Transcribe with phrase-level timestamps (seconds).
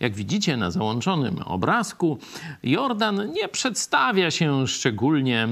[0.00, 2.18] Jak widzicie na załączonym obrazku,
[2.62, 5.48] Jordan nie przedstawia się szczególnie,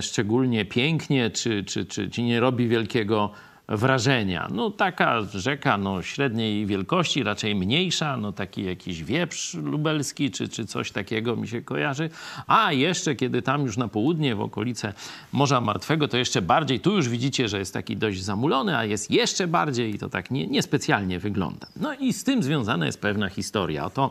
[0.00, 3.30] szczególnie pięknie, czy, czy, czy, czy nie robi wielkiego
[3.70, 4.48] wrażenia.
[4.52, 10.66] No taka rzeka no, średniej wielkości, raczej mniejsza, no taki jakiś wieprz lubelski czy, czy
[10.66, 12.10] coś takiego mi się kojarzy.
[12.46, 14.92] A jeszcze kiedy tam już na południe, w okolice
[15.32, 19.10] Morza Martwego, to jeszcze bardziej, tu już widzicie, że jest taki dość zamulony, a jest
[19.10, 21.66] jeszcze bardziej i to tak nie, niespecjalnie wygląda.
[21.76, 23.84] No i z tym związana jest pewna historia.
[23.84, 24.10] Oto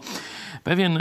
[0.63, 0.99] pewien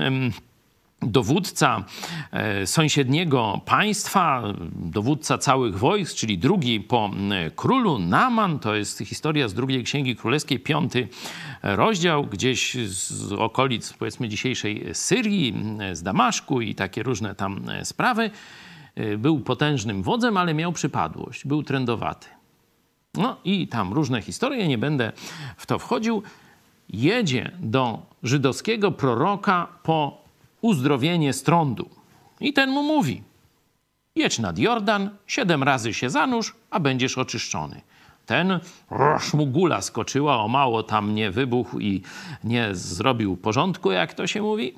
[1.02, 1.84] dowódca
[2.32, 4.42] e, sąsiedniego państwa,
[4.74, 7.10] dowódca całych wojsk, czyli drugi po
[7.56, 11.08] królu, Naman, to jest historia z drugiej Księgi Królewskiej, piąty
[11.62, 15.54] rozdział, gdzieś z okolic, powiedzmy, dzisiejszej Syrii,
[15.92, 18.30] z Damaszku i takie różne tam sprawy.
[18.98, 22.26] E, był potężnym wodzem, ale miał przypadłość, był trendowaty.
[23.14, 25.12] No i tam różne historie, nie będę
[25.56, 26.22] w to wchodził.
[26.88, 30.27] Jedzie do żydowskiego proroka po
[30.60, 31.88] uzdrowienie strądu.
[32.40, 33.22] I ten mu mówi:
[34.16, 37.80] Jedź nad Jordan, siedem razy się zanurz, a będziesz oczyszczony.
[38.26, 42.02] Ten roż mu gula skoczyła, o mało tam nie wybuchł i
[42.44, 44.74] nie zrobił porządku, jak to się mówi,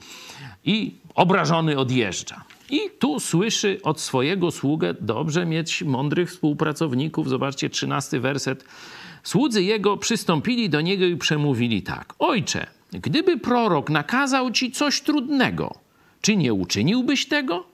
[0.64, 2.44] i obrażony odjeżdża.
[2.70, 8.64] I tu słyszy od swojego sługę, dobrze mieć mądrych współpracowników, zobaczcie, trzynasty werset.
[9.22, 15.74] Słudzy jego przystąpili do niego i przemówili tak: Ojcze, Gdyby prorok nakazał ci coś trudnego,
[16.20, 17.64] czy nie uczyniłbyś tego?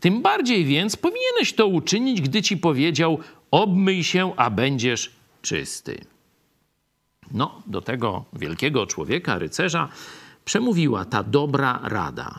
[0.00, 3.18] Tym bardziej więc powinieneś to uczynić, gdy ci powiedział:
[3.50, 5.10] obmyj się, a będziesz
[5.42, 6.04] czysty.
[7.30, 9.88] No, do tego wielkiego człowieka, rycerza,
[10.44, 12.38] przemówiła ta dobra rada.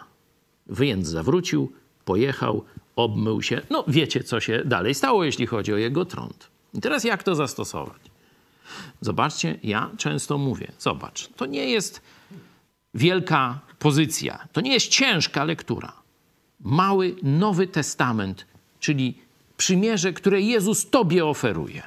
[0.69, 1.71] Więc zawrócił,
[2.05, 2.63] pojechał,
[2.95, 3.61] obmył się.
[3.69, 6.47] No, wiecie, co się dalej stało, jeśli chodzi o jego trąd.
[6.73, 8.10] I teraz jak to zastosować?
[9.01, 12.01] Zobaczcie, ja często mówię, zobacz, to nie jest
[12.93, 15.93] wielka pozycja, to nie jest ciężka lektura.
[16.59, 18.45] Mały Nowy Testament,
[18.79, 19.17] czyli
[19.57, 21.83] przymierze, które Jezus Tobie oferuje.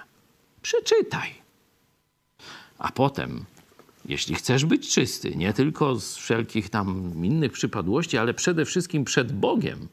[0.62, 1.34] Przeczytaj.
[2.78, 3.44] A potem,
[4.04, 9.32] jeśli chcesz być czysty, nie tylko z wszelkich tam innych przypadłości, ale przede wszystkim przed
[9.32, 9.88] Bogiem,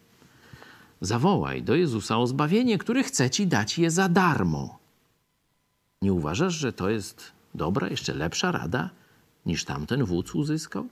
[1.01, 4.80] zawołaj do Jezusa o zbawienie, który chce Ci dać je za darmo.
[6.01, 8.89] Nie uważasz, że to jest dobra, jeszcze lepsza rada
[9.45, 10.87] niż tamten wódz uzyskał?